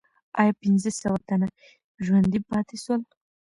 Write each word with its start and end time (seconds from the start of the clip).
آیا 0.39 0.53
پنځه 0.61 0.89
سوه 1.01 1.17
تنه 1.27 1.47
ژوندي 2.05 2.39
پاتې 2.49 2.75
سول؟ 2.83 3.01